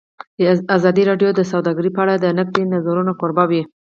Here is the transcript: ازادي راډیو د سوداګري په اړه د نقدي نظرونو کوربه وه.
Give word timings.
ازادي 0.77 1.03
راډیو 1.09 1.29
د 1.35 1.41
سوداګري 1.51 1.89
په 1.93 1.99
اړه 2.03 2.15
د 2.17 2.25
نقدي 2.39 2.63
نظرونو 2.73 3.11
کوربه 3.19 3.43
وه. 3.49 3.61